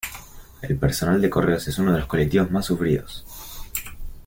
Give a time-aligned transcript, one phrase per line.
[0.63, 3.23] El personal de correos es uno de los colectivos más sufridos.